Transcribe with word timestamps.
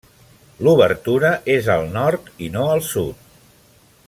L'obertura 0.67 1.31
és 1.57 1.69
al 1.75 1.87
nord, 1.99 2.35
i 2.47 2.51
no 2.57 2.67
al 2.77 2.85
sud. 2.91 3.25